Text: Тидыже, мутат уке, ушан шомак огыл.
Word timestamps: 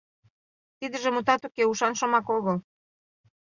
Тидыже, 0.77 1.09
мутат 1.11 1.41
уке, 1.47 1.63
ушан 1.71 1.93
шомак 1.99 2.27
огыл. 2.37 2.57